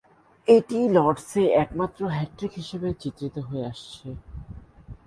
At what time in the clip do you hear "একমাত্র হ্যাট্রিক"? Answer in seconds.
1.63-2.53